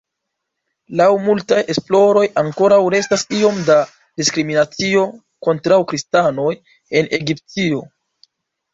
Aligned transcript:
Laŭ 1.01 1.09
multaj 1.25 1.59
esploroj, 1.73 2.23
ankoraŭ 2.43 2.79
restas 2.95 3.27
iom 3.41 3.61
da 3.69 3.77
diskriminacio 4.25 5.07
kontraŭ 5.51 5.81
kristanoj 5.95 6.51
en 7.01 7.17
Egiptio. 7.23 7.89